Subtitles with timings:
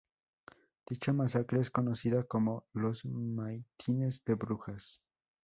[0.89, 4.99] Dicha masacre es conocida como los Maitines de Brujas.